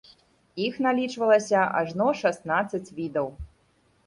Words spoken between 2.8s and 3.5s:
відаў.